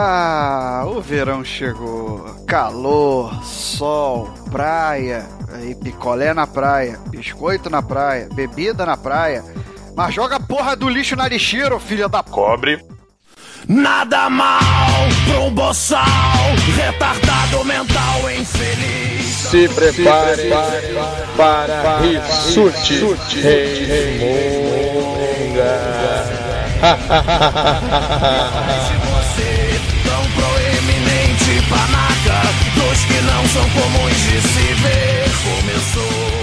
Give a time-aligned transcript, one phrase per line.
[0.00, 2.24] Ah, o verão chegou.
[2.46, 5.26] Calor, sol, praia,
[5.68, 9.42] e picolé na praia, biscoito na praia, bebida na praia.
[9.96, 12.78] Mas joga a porra do lixo na lixeira, filha da Cobre.
[13.66, 16.06] Nada mal pra um boçal,
[16.76, 19.48] retardado mental infeliz.
[19.50, 20.48] Se prepare
[21.36, 23.00] para Rissuti
[28.88, 29.67] Se você tão proeminente
[31.68, 32.58] panaca
[33.06, 36.38] que não são comuns de se ver Começou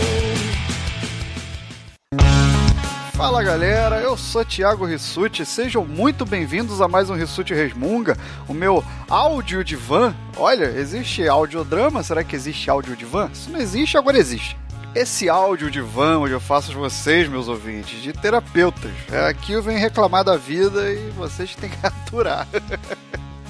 [3.13, 8.53] Fala galera, eu sou Thiago Rissuti, sejam muito bem-vindos a mais um Rissuti Resmunga, o
[8.53, 10.13] meu áudio de van.
[10.37, 12.03] Olha, existe audiodrama?
[12.03, 13.29] Será que existe áudio de van?
[13.33, 14.57] Se não existe, agora existe.
[14.93, 18.91] Esse áudio de van onde eu faço vocês, meus ouvintes, de terapeutas.
[19.11, 22.47] É, aqui eu venho reclamar da vida e vocês têm que aturar.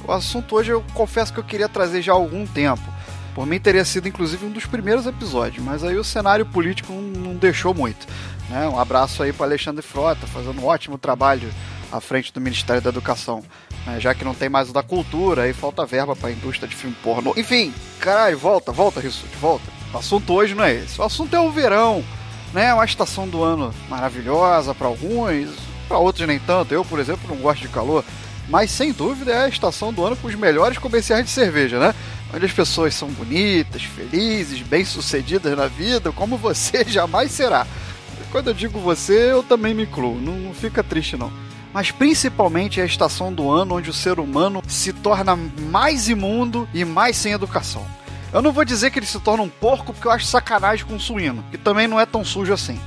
[0.07, 2.83] O assunto hoje eu confesso que eu queria trazer já há algum tempo.
[3.33, 7.35] Por mim teria sido inclusive um dos primeiros episódios, mas aí o cenário político não,
[7.35, 8.07] deixou muito.
[8.49, 8.67] Né?
[8.67, 11.51] Um abraço aí para Alexandre Frota, fazendo um ótimo trabalho
[11.91, 13.43] à frente do Ministério da Educação.
[13.85, 13.99] né?
[13.99, 16.75] Já que não tem mais o da cultura, aí falta verba para a indústria de
[16.75, 17.33] filme pornô.
[17.35, 19.65] Enfim, caralho, volta, volta, Rissuti, volta.
[19.93, 20.99] O assunto hoje não é esse.
[20.99, 22.03] O assunto é o verão,
[22.53, 22.73] né?
[22.73, 25.49] Uma estação do ano maravilhosa para alguns,
[25.87, 26.73] para outros nem tanto.
[26.73, 28.03] Eu, por exemplo, não gosto de calor.
[28.47, 31.95] Mas sem dúvida é a estação do ano com os melhores comerciais de cerveja, né?
[32.33, 37.65] Onde as pessoas são bonitas, felizes, bem-sucedidas na vida, como você jamais será.
[38.31, 41.31] Quando eu digo você, eu também me incluo, não, fica triste não.
[41.73, 46.67] Mas principalmente é a estação do ano onde o ser humano se torna mais imundo
[46.73, 47.85] e mais sem educação.
[48.31, 50.95] Eu não vou dizer que ele se torna um porco porque eu acho sacanagem com
[50.95, 52.79] o suíno, que também não é tão sujo assim.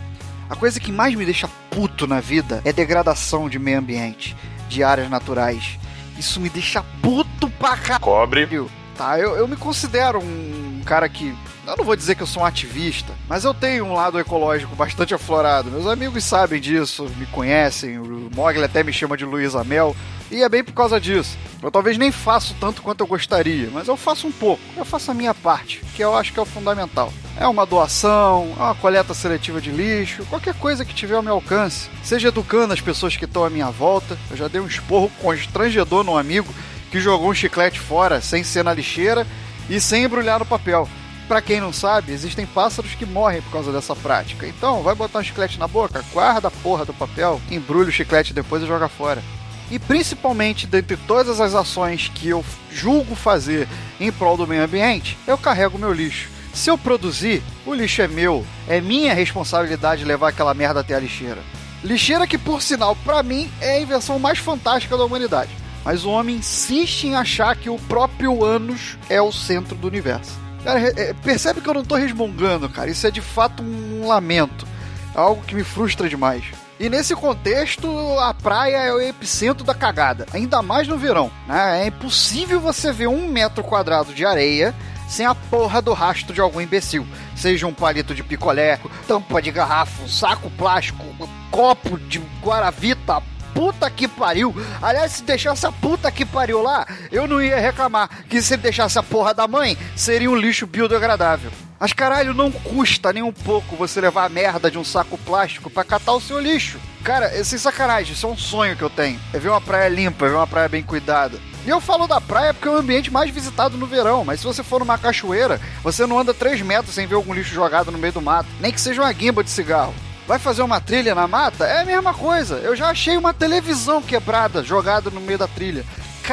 [0.49, 4.37] A coisa que mais me deixa puto na vida é degradação de meio ambiente,
[4.69, 5.79] de áreas naturais.
[6.19, 8.01] Isso me deixa puto pra caralho.
[8.01, 8.49] Cobre.
[8.97, 11.35] Tá, eu, eu me considero um cara que.
[11.69, 14.75] Eu não vou dizer que eu sou um ativista, mas eu tenho um lado ecológico
[14.75, 15.71] bastante aflorado.
[15.71, 19.95] Meus amigos sabem disso, me conhecem, o Mogli até me chama de Luísa Mel,
[20.31, 21.37] e é bem por causa disso.
[21.63, 24.63] Eu talvez nem faço tanto quanto eu gostaria, mas eu faço um pouco.
[24.79, 27.13] Eu faço a minha parte, que eu acho que é o fundamental.
[27.39, 31.35] É uma doação, é uma coleta seletiva de lixo, qualquer coisa que tiver ao meu
[31.35, 31.91] alcance.
[32.03, 34.17] Seja educando as pessoas que estão à minha volta.
[34.31, 36.49] Eu já dei um esporro constrangedor num amigo
[36.91, 39.27] que jogou um chiclete fora sem ser na lixeira
[39.69, 40.89] e sem embrulhar no papel.
[41.29, 44.47] Pra quem não sabe, existem pássaros que morrem por causa dessa prática.
[44.47, 48.33] Então, vai botar um chiclete na boca, guarda a porra do papel, embrulha o chiclete
[48.33, 49.23] depois e joga fora.
[49.71, 53.69] E principalmente dentre todas as ações que eu julgo fazer
[54.01, 56.31] em prol do meio ambiente, eu carrego meu lixo.
[56.55, 60.99] Se eu produzir, o lixo é meu, é minha responsabilidade levar aquela merda até a
[60.99, 61.43] lixeira.
[61.85, 65.51] Lixeira que, por sinal, pra mim é a invenção mais fantástica da humanidade.
[65.85, 70.48] Mas o homem insiste em achar que o próprio ânus é o centro do universo.
[70.65, 72.91] Cara, é, percebe que eu não tô resmungando, cara.
[72.91, 74.67] Isso é de fato um lamento.
[75.15, 76.45] É algo que me frustra demais.
[76.81, 77.89] E nesse contexto,
[78.21, 80.27] a praia é o epicentro da cagada.
[80.33, 81.31] Ainda mais no verão.
[81.47, 81.83] Né?
[81.83, 84.75] É impossível você ver um metro quadrado de areia
[85.09, 87.07] sem a porra do rastro de algum imbecil.
[87.35, 93.23] Seja um palito de picolé, tampa de garrafa, um saco plástico, um copo de guaravita,
[93.59, 94.55] puta que pariu.
[94.81, 98.09] Aliás, se deixasse a puta que pariu lá, eu não ia reclamar.
[98.29, 101.51] Que se ele deixasse a porra da mãe, seria um lixo biodegradável.
[101.81, 105.69] Mas caralho, não custa nem um pouco você levar a merda de um saco plástico
[105.69, 106.79] para catar o seu lixo.
[107.03, 109.19] Cara, é sem sacanagem, isso é um sonho que eu tenho.
[109.33, 111.37] É ver uma praia limpa, é ver uma praia bem cuidada.
[111.67, 114.47] E eu falo da praia porque é o ambiente mais visitado no verão, mas se
[114.47, 117.99] você for numa cachoeira, você não anda 3 metros sem ver algum lixo jogado no
[117.99, 119.95] meio do mato, nem que seja uma guimba de cigarro.
[120.29, 121.65] Vai fazer uma trilha na mata?
[121.65, 122.57] É a mesma coisa.
[122.57, 125.87] Eu já achei uma televisão quebrada jogada no meio da trilha.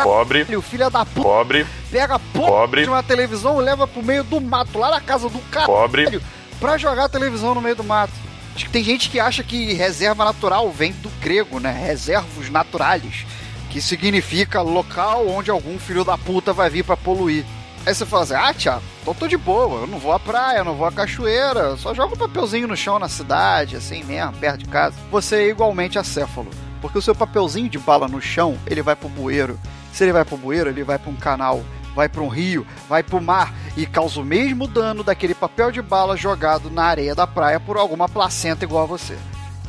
[0.03, 0.41] Cobre.
[0.53, 1.65] O filho da puta Cobre.
[1.89, 2.83] pega Cobre.
[2.83, 6.21] de uma televisão e leva pro meio do mato, lá na casa do cara, Cobre.
[6.59, 8.11] pra jogar a televisão no meio do mato.
[8.53, 11.71] Acho que tem gente que acha que reserva natural vem do grego, né?
[11.71, 13.25] Reservos naturalis,
[13.69, 17.45] que significa local onde algum filho da puta vai vir pra poluir.
[17.85, 20.63] Aí você fala assim, ah, Thiago, então tô de boa, eu não vou à praia,
[20.63, 24.57] não vou à cachoeira, só jogo um papelzinho no chão na cidade, assim mesmo, perto
[24.57, 24.95] de casa.
[25.11, 26.49] Você é igualmente acéfalo,
[26.81, 29.59] porque o seu papelzinho de bala no chão, ele vai pro bueiro.
[29.93, 31.63] Se ele vai pro bueiro, ele vai pra um canal,
[31.95, 35.81] vai para um rio, vai pro mar e causa o mesmo dano daquele papel de
[35.81, 39.15] bala jogado na areia da praia por alguma placenta igual a você.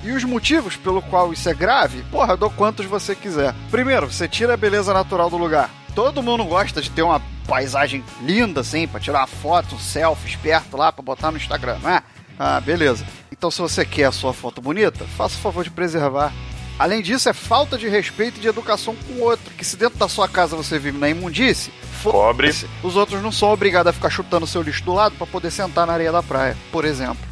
[0.03, 3.55] E os motivos pelo qual isso é grave, porra, eu dou quantos você quiser.
[3.71, 5.69] Primeiro, você tira a beleza natural do lugar.
[5.95, 10.31] Todo mundo gosta de ter uma paisagem linda, assim, pra tirar uma foto, um selfie
[10.31, 12.03] esperto lá, pra botar no Instagram, não é?
[12.39, 13.07] Ah, beleza.
[13.31, 16.33] Então se você quer a sua foto bonita, faça o favor de preservar.
[16.79, 19.55] Além disso, é falta de respeito e de educação com o outro.
[19.55, 21.73] Que se dentro da sua casa você vive na imundície,
[22.03, 22.69] foda-se.
[22.83, 25.87] Os outros não são obrigados a ficar chutando seu lixo do lado para poder sentar
[25.87, 27.25] na areia da praia, por exemplo.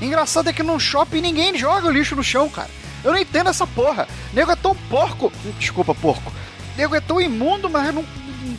[0.00, 2.70] Engraçado é que num shopping ninguém joga o lixo no chão, cara.
[3.02, 4.06] Eu não entendo essa porra.
[4.32, 5.32] Nego é tão porco.
[5.58, 6.32] Desculpa, porco.
[6.76, 8.04] Nego é tão imundo, mas não.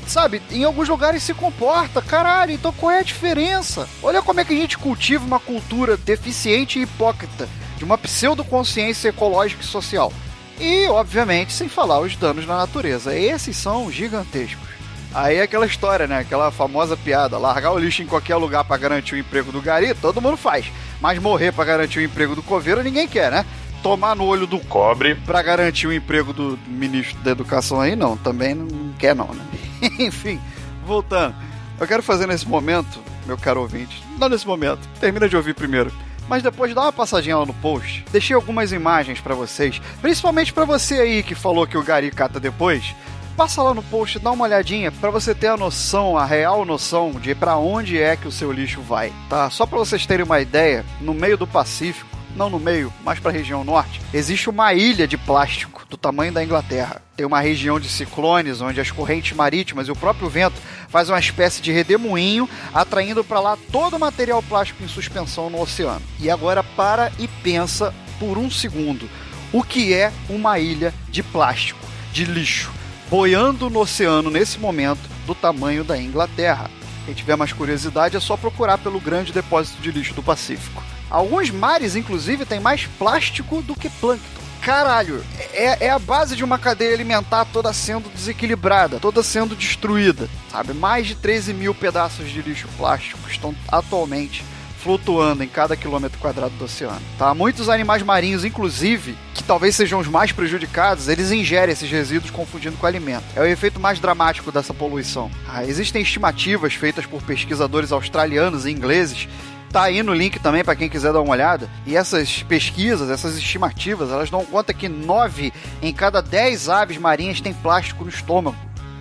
[0.07, 3.87] Sabe, em alguns lugares se comporta, caralho, então qual é a diferença?
[4.01, 7.47] Olha como é que a gente cultiva uma cultura deficiente e hipócrita,
[7.77, 10.11] de uma pseudoconsciência ecológica e social.
[10.59, 13.17] E, obviamente, sem falar os danos na natureza.
[13.17, 14.73] Esses são gigantescos.
[15.13, 16.19] Aí é aquela história, né?
[16.19, 19.93] Aquela famosa piada: largar o lixo em qualquer lugar para garantir o emprego do gari,
[19.93, 20.65] todo mundo faz.
[20.99, 23.45] Mas morrer para garantir o emprego do coveiro, ninguém quer, né?
[23.83, 25.13] Tomar no olho do Cobre.
[25.13, 28.15] para garantir o emprego do ministro da Educação aí, não.
[28.17, 29.45] Também não quer, não, né?
[29.99, 30.39] Enfim,
[30.85, 31.35] voltando.
[31.79, 35.91] Eu quero fazer nesse momento, meu caro ouvinte, não nesse momento, termina de ouvir primeiro.
[36.27, 38.05] Mas depois dá uma passadinha lá no post.
[38.11, 42.39] Deixei algumas imagens pra vocês, principalmente pra você aí que falou que o Gari cata
[42.39, 42.95] depois.
[43.35, 47.11] Passa lá no post, dá uma olhadinha pra você ter a noção, a real noção
[47.11, 49.49] de pra onde é que o seu lixo vai, tá?
[49.49, 53.31] Só pra vocês terem uma ideia, no meio do Pacífico, não no meio, mas para
[53.31, 57.01] a região norte, existe uma ilha de plástico do tamanho da Inglaterra.
[57.15, 60.59] Tem uma região de ciclones onde as correntes marítimas e o próprio vento
[60.89, 65.61] fazem uma espécie de redemoinho, atraindo para lá todo o material plástico em suspensão no
[65.61, 66.01] oceano.
[66.19, 69.09] E agora para e pensa por um segundo
[69.51, 71.79] o que é uma ilha de plástico,
[72.11, 72.71] de lixo,
[73.09, 76.69] boiando no oceano nesse momento do tamanho da Inglaterra.
[77.05, 80.81] Quem tiver mais curiosidade é só procurar pelo grande depósito de lixo do Pacífico.
[81.09, 84.43] Alguns mares, inclusive, têm mais plástico do que plâncton.
[84.61, 85.21] Caralho,
[85.51, 90.73] é, é a base de uma cadeia alimentar toda sendo desequilibrada, toda sendo destruída, sabe?
[90.73, 94.45] Mais de 13 mil pedaços de lixo plástico estão atualmente
[94.83, 97.01] flutuando em cada quilômetro quadrado do oceano.
[97.17, 97.33] Tá?
[97.33, 102.75] Muitos animais marinhos, inclusive, que talvez sejam os mais prejudicados, eles ingerem esses resíduos confundindo
[102.77, 103.23] com alimento.
[103.35, 105.31] É o efeito mais dramático dessa poluição.
[105.47, 109.27] Ah, existem estimativas feitas por pesquisadores australianos e ingleses
[109.73, 111.67] Tá aí no link também para quem quiser dar uma olhada.
[111.83, 115.51] E essas pesquisas, essas estimativas, elas dão conta que 9
[115.81, 118.55] em cada 10 aves marinhas tem plástico no estômago.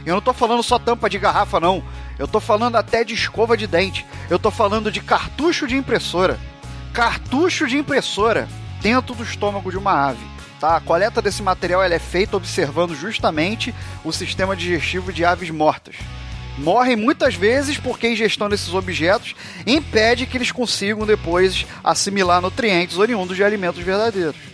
[0.06, 1.84] Eu não tô falando só tampa de garrafa, não.
[2.18, 4.06] Eu tô falando até de escova de dente.
[4.28, 6.38] Eu tô falando de cartucho de impressora.
[6.92, 8.48] Cartucho de impressora
[8.80, 10.24] dentro do estômago de uma ave.
[10.60, 10.76] Tá?
[10.76, 13.74] A coleta desse material é feita observando justamente
[14.04, 15.96] o sistema digestivo de aves mortas
[16.58, 19.34] morrem muitas vezes porque a ingestão desses objetos
[19.66, 24.51] impede que eles consigam depois assimilar nutrientes oriundos de alimentos verdadeiros.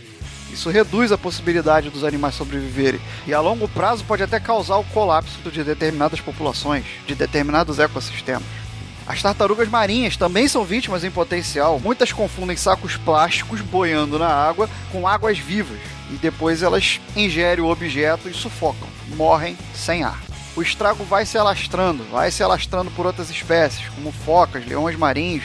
[0.53, 4.85] Isso reduz a possibilidade dos animais sobreviverem e a longo prazo pode até causar o
[4.85, 8.49] colapso de determinadas populações, de determinados ecossistemas.
[9.06, 11.81] As tartarugas marinhas também são vítimas em potencial.
[11.81, 15.79] Muitas confundem sacos plásticos boiando na água com águas vivas
[16.11, 20.29] e depois elas ingerem o objeto e sufocam, morrem sem ar
[20.59, 25.45] o estrago vai se alastrando, vai se alastrando por outras espécies, como focas, leões marinhos,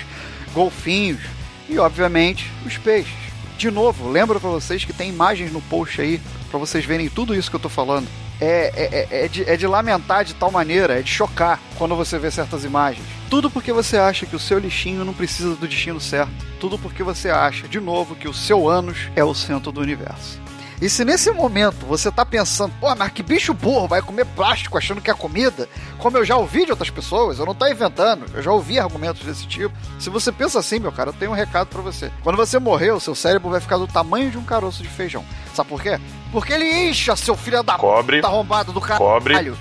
[0.53, 1.21] golfinhos
[1.69, 3.22] e, obviamente, os peixes.
[3.63, 6.19] De novo, lembro para vocês que tem imagens no post aí
[6.49, 8.09] para vocês verem tudo isso que eu tô falando.
[8.41, 12.19] É, é, é, de, é de lamentar de tal maneira, é de chocar quando você
[12.19, 13.05] vê certas imagens.
[13.29, 16.33] Tudo porque você acha que o seu lixinho não precisa do destino certo.
[16.59, 20.41] Tudo porque você acha, de novo, que o seu ânus é o centro do universo.
[20.81, 24.77] E se nesse momento você tá pensando, pô, mas que bicho burro vai comer plástico
[24.77, 25.67] achando que é comida,
[25.97, 29.23] como eu já ouvi de outras pessoas, eu não tô inventando, eu já ouvi argumentos
[29.23, 29.73] desse tipo.
[29.99, 32.11] Se você pensa assim, meu cara, eu tenho um recado para você.
[32.21, 35.23] Quando você morrer, o seu cérebro vai ficar do tamanho de um caroço de feijão.
[35.53, 35.99] Sabe por quê?
[36.31, 38.17] Porque ele incha, seu filho da Cobre.
[38.17, 38.99] puta arrombado do caralho.
[38.99, 39.53] Cobre.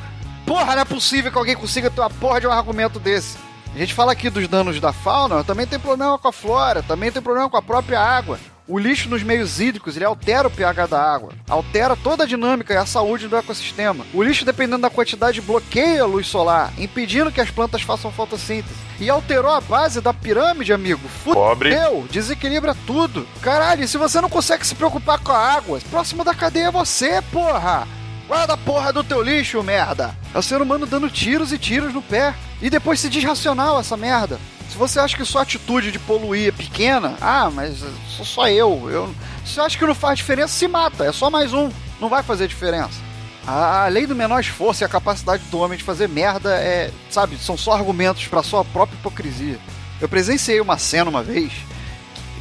[0.47, 3.39] Porra, não é possível que alguém consiga ter uma porra de um argumento desse.
[3.75, 7.11] A gente fala aqui dos danos da fauna, também tem problema com a flora, também
[7.11, 8.39] tem problema com a própria água.
[8.69, 12.73] O lixo nos meios hídricos ele altera o pH da água, altera toda a dinâmica
[12.73, 14.07] e a saúde do ecossistema.
[14.15, 18.75] O lixo, dependendo da quantidade, bloqueia a luz solar, impedindo que as plantas façam fotossíntese.
[19.01, 21.01] E alterou a base da pirâmide, amigo.
[21.25, 21.75] Pobre.
[21.75, 23.27] Fudeu, desequilibra tudo.
[23.41, 27.21] Caralho, se você não consegue se preocupar com a água, próximo da cadeia é você,
[27.33, 27.87] porra!
[28.29, 30.17] Guarda a porra do teu lixo, merda!
[30.33, 32.33] É o ser humano dando tiros e tiros no pé.
[32.63, 34.39] E depois se desracional essa merda.
[34.73, 38.89] Se você acha que sua atitude de poluir é pequena, ah, mas sou só eu.
[38.91, 39.15] eu.
[39.45, 41.05] Se você acha que não faz diferença, se mata.
[41.05, 41.71] É só mais um.
[42.01, 42.99] Não vai fazer diferença.
[43.47, 47.37] A lei do menor esforço e a capacidade do homem de fazer merda é, sabe,
[47.37, 49.59] são só argumentos para sua própria hipocrisia.
[50.01, 51.53] Eu presenciei uma cena uma vez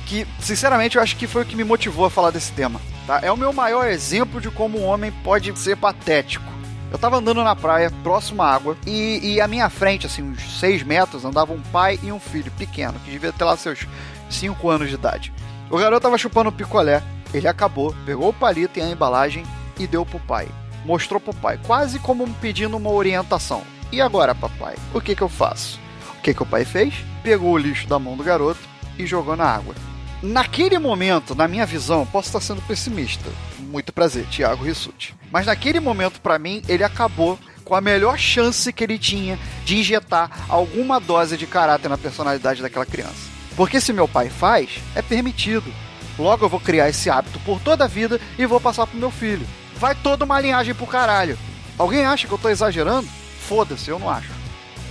[0.05, 2.79] que, sinceramente, eu acho que foi o que me motivou a falar desse tema.
[3.05, 3.19] Tá?
[3.21, 6.49] É o meu maior exemplo de como um homem pode ser patético.
[6.91, 10.59] Eu tava andando na praia, próximo à água, e, e à minha frente, assim, uns
[10.59, 13.87] 6 metros, andava um pai e um filho pequeno, que devia ter lá seus
[14.29, 15.33] 5 anos de idade.
[15.69, 17.01] O garoto tava chupando picolé
[17.33, 19.45] Ele acabou, pegou o palito e a embalagem
[19.79, 20.49] e deu pro pai.
[20.83, 23.63] Mostrou pro pai, quase como pedindo uma orientação.
[23.89, 25.79] E agora, papai, o que que eu faço?
[26.17, 26.93] O que que o pai fez?
[27.23, 28.59] Pegou o lixo da mão do garoto
[28.97, 29.73] e jogou na água.
[30.21, 33.27] Naquele momento, na minha visão, posso estar sendo pessimista.
[33.57, 35.15] Muito prazer, Thiago Rissuti.
[35.31, 39.77] Mas naquele momento, para mim, ele acabou com a melhor chance que ele tinha de
[39.77, 43.31] injetar alguma dose de caráter na personalidade daquela criança.
[43.55, 45.73] Porque se meu pai faz, é permitido.
[46.19, 49.09] Logo eu vou criar esse hábito por toda a vida e vou passar pro meu
[49.09, 49.47] filho.
[49.77, 51.37] Vai toda uma linhagem pro caralho.
[51.79, 53.07] Alguém acha que eu tô exagerando?
[53.47, 54.29] Foda-se, eu não acho.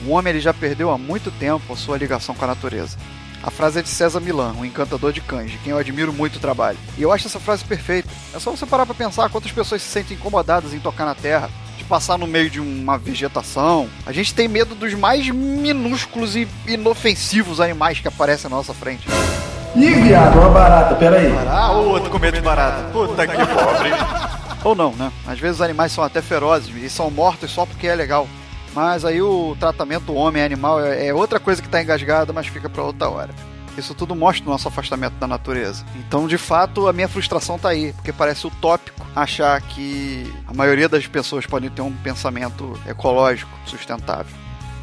[0.04, 2.98] O homem ele já perdeu há muito tempo a sua ligação com a natureza.
[3.42, 6.36] A frase é de César Milan, um encantador de cães, de quem eu admiro muito
[6.36, 6.76] o trabalho.
[6.98, 8.08] E eu acho essa frase perfeita.
[8.34, 11.48] É só você parar pra pensar quantas pessoas se sentem incomodadas em tocar na terra,
[11.78, 13.88] de passar no meio de uma vegetação.
[14.04, 19.08] A gente tem medo dos mais minúsculos e inofensivos animais que aparecem na nossa frente.
[19.74, 21.32] Ih, viado, uma barata, peraí.
[21.48, 22.90] Ah, o outro com medo de barata.
[22.90, 23.90] Puta que pobre.
[24.62, 25.10] Ou não, né?
[25.26, 28.28] Às vezes os animais são até ferozes e são mortos só porque é legal.
[28.74, 32.82] Mas aí o tratamento homem-animal é é outra coisa que está engasgada, mas fica para
[32.82, 33.30] outra hora.
[33.76, 35.84] Isso tudo mostra o nosso afastamento da natureza.
[35.96, 40.88] Então, de fato, a minha frustração tá aí, porque parece utópico achar que a maioria
[40.88, 44.36] das pessoas podem ter um pensamento ecológico, sustentável.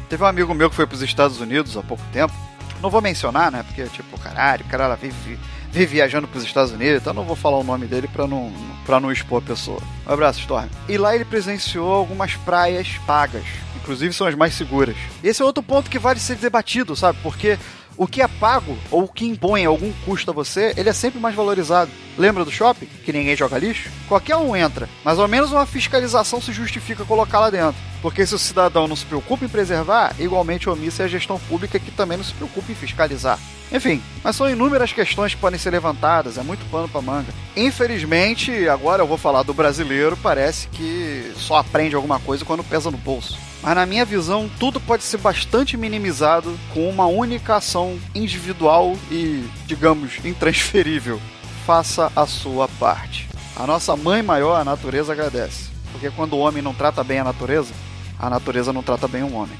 [0.08, 2.32] Teve um amigo meu que foi para os Estados Unidos há pouco tempo.
[2.80, 3.62] Não vou mencionar, né?
[3.62, 5.38] Porque, tipo, caralho, o cara vive,
[5.70, 8.52] viajando para os Estados Unidos, então não vou falar o nome dele para não,
[8.84, 9.80] pra não expor a pessoa.
[10.06, 10.68] Um abraço, Storm.
[10.88, 13.44] E lá ele presenciou algumas praias pagas.
[13.76, 14.96] Inclusive são as mais seguras.
[15.22, 17.18] Esse é outro ponto que vale ser debatido, sabe?
[17.22, 17.58] Porque
[17.98, 21.20] o que é pago ou o que impõe algum custo a você, ele é sempre
[21.20, 21.90] mais valorizado.
[22.16, 22.86] Lembra do shopping?
[23.04, 23.90] Que ninguém joga lixo?
[24.06, 27.80] Qualquer um entra, mas ao menos uma fiscalização se justifica colocar lá dentro.
[28.00, 31.78] Porque se o cidadão não se preocupa em preservar, igualmente omissa é a gestão pública
[31.78, 33.38] que também não se preocupa em fiscalizar.
[33.72, 37.34] Enfim, mas são inúmeras questões que podem ser levantadas, é muito pano pra manga.
[37.56, 42.90] Infelizmente, agora eu vou falar do brasileiro, parece que só aprende alguma coisa quando pesa
[42.90, 43.47] no bolso.
[43.62, 49.44] Mas na minha visão, tudo pode ser bastante minimizado com uma única ação individual e,
[49.66, 51.20] digamos, intransferível.
[51.66, 53.28] Faça a sua parte.
[53.56, 55.70] A nossa mãe maior, a natureza, agradece.
[55.90, 57.74] Porque quando o homem não trata bem a natureza,
[58.18, 59.56] a natureza não trata bem o homem.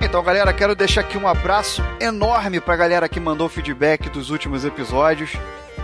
[0.00, 4.64] Então, galera, quero deixar aqui um abraço enorme pra galera que mandou feedback dos últimos
[4.64, 5.30] episódios.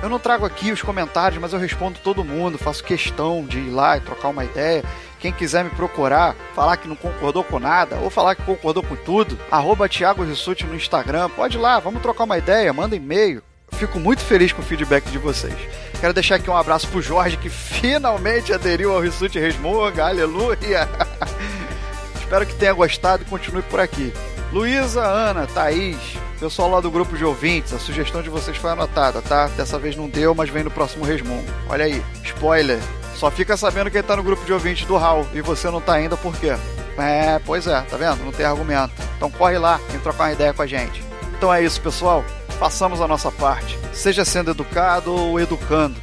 [0.01, 3.71] Eu não trago aqui os comentários, mas eu respondo todo mundo, faço questão de ir
[3.71, 4.85] lá e trocar uma ideia.
[5.19, 8.95] Quem quiser me procurar, falar que não concordou com nada, ou falar que concordou com
[8.95, 13.43] tudo, arroba Thiago Rissuti no Instagram, pode ir lá, vamos trocar uma ideia, manda e-mail.
[13.73, 15.55] Fico muito feliz com o feedback de vocês.
[16.01, 20.89] Quero deixar aqui um abraço pro Jorge, que finalmente aderiu ao Rissuti Resmunga, aleluia!
[22.19, 24.13] Espero que tenha gostado e continue por aqui.
[24.53, 29.21] Luísa, Ana, Thaís, pessoal lá do grupo de ouvintes, a sugestão de vocês foi anotada,
[29.21, 29.49] tá?
[29.49, 31.45] Dessa vez não deu, mas vem no próximo Resmungo.
[31.69, 32.79] Olha aí, spoiler.
[33.15, 35.95] Só fica sabendo quem tá no grupo de ouvintes do HAL e você não tá
[35.95, 36.57] ainda por quê?
[36.97, 38.25] É, pois é, tá vendo?
[38.25, 38.93] Não tem argumento.
[39.17, 41.03] Então corre lá e trocar uma ideia com a gente.
[41.37, 42.25] Então é isso, pessoal.
[42.59, 43.79] Façamos a nossa parte.
[43.93, 46.01] Seja sendo educado ou educando.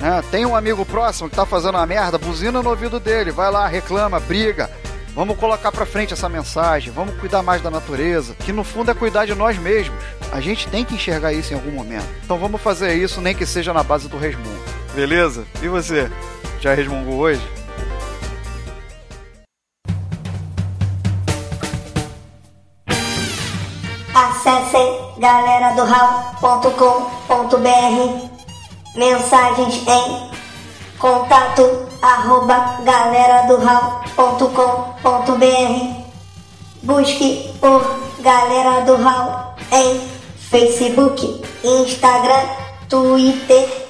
[0.00, 0.22] Né?
[0.30, 3.30] Tem um amigo próximo que tá fazendo uma merda, buzina no ouvido dele.
[3.30, 4.70] Vai lá, reclama, briga.
[5.18, 8.94] Vamos colocar pra frente essa mensagem, vamos cuidar mais da natureza, que no fundo é
[8.94, 9.98] cuidar de nós mesmos.
[10.30, 12.06] A gente tem que enxergar isso em algum momento.
[12.24, 14.62] Então vamos fazer isso, nem que seja na base do resmungo.
[14.94, 15.44] Beleza?
[15.60, 16.08] E você?
[16.60, 17.42] Já resmungou hoje?
[24.14, 25.82] Acessem galera do
[28.94, 30.30] mensagens em
[30.96, 33.48] contato arroba galera
[34.18, 36.04] do
[36.82, 37.80] busque por
[38.20, 40.00] Galera do Hall em
[40.50, 42.48] Facebook, Instagram,
[42.88, 43.87] Twitter